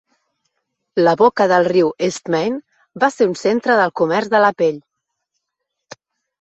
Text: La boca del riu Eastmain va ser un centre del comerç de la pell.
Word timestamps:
La 1.07 1.13
boca 1.19 1.47
del 1.51 1.67
riu 1.73 1.91
Eastmain 2.07 2.57
va 3.05 3.11
ser 3.19 3.29
un 3.35 3.37
centre 3.45 3.79
del 3.83 3.95
comerç 4.03 4.35
de 4.35 4.45
la 4.49 4.53
pell. 4.65 4.85